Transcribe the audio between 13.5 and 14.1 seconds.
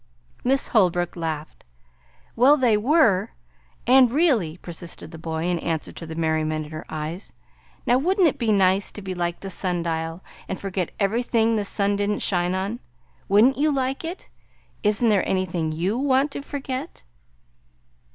you like